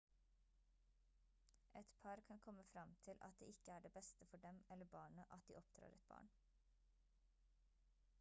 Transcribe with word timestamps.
et 1.79 1.85
par 2.03 2.17
kan 2.27 2.39
komme 2.45 2.63
frem 2.71 2.93
til 3.03 3.17
at 3.27 3.37
det 3.39 3.45
ikke 3.53 3.71
er 3.75 3.79
det 3.83 3.91
beste 3.99 4.25
for 4.31 4.37
dem 4.47 4.63
eller 4.71 4.85
barnet 4.97 5.29
at 5.37 5.39
de 5.47 5.55
oppdrar 5.61 5.87
et 5.99 6.07
barn 6.09 6.31